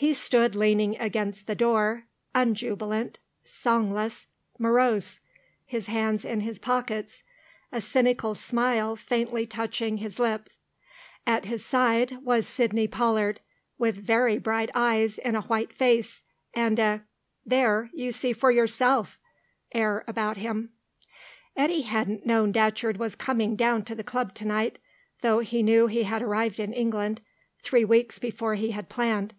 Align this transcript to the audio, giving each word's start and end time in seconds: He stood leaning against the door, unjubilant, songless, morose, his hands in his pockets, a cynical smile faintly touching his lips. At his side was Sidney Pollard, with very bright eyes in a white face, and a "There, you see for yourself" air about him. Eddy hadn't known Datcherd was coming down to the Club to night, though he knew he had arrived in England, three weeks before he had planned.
He 0.00 0.14
stood 0.14 0.54
leaning 0.54 0.96
against 1.00 1.48
the 1.48 1.56
door, 1.56 2.04
unjubilant, 2.32 3.18
songless, 3.44 4.28
morose, 4.56 5.18
his 5.66 5.88
hands 5.88 6.24
in 6.24 6.42
his 6.42 6.60
pockets, 6.60 7.24
a 7.72 7.80
cynical 7.80 8.36
smile 8.36 8.94
faintly 8.94 9.44
touching 9.44 9.96
his 9.96 10.20
lips. 10.20 10.60
At 11.26 11.46
his 11.46 11.64
side 11.66 12.18
was 12.22 12.46
Sidney 12.46 12.86
Pollard, 12.86 13.40
with 13.76 13.96
very 13.96 14.38
bright 14.38 14.70
eyes 14.72 15.18
in 15.18 15.34
a 15.34 15.40
white 15.40 15.72
face, 15.72 16.22
and 16.54 16.78
a 16.78 17.02
"There, 17.44 17.90
you 17.92 18.12
see 18.12 18.32
for 18.32 18.52
yourself" 18.52 19.18
air 19.72 20.04
about 20.06 20.36
him. 20.36 20.70
Eddy 21.56 21.82
hadn't 21.82 22.24
known 22.24 22.52
Datcherd 22.52 22.98
was 22.98 23.16
coming 23.16 23.56
down 23.56 23.84
to 23.86 23.96
the 23.96 24.04
Club 24.04 24.32
to 24.34 24.44
night, 24.44 24.78
though 25.22 25.40
he 25.40 25.60
knew 25.60 25.88
he 25.88 26.04
had 26.04 26.22
arrived 26.22 26.60
in 26.60 26.72
England, 26.72 27.20
three 27.64 27.84
weeks 27.84 28.20
before 28.20 28.54
he 28.54 28.70
had 28.70 28.88
planned. 28.88 29.34